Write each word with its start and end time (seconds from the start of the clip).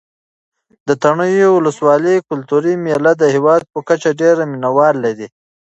د 0.87 0.89
تڼیو 1.03 1.49
ولسوالۍ 1.57 2.17
کلتوري 2.29 2.73
مېلې 2.85 3.13
د 3.17 3.23
هېواد 3.35 3.61
په 3.73 3.79
کچه 3.87 4.09
ډېر 4.21 4.35
مینه 4.51 4.69
وال 4.77 4.95
لري. 5.05 5.27